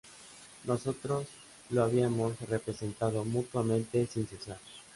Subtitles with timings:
[0.63, 1.27] Nosotros
[1.69, 4.57] lo habíamos respetado mutuamente sin cesar"".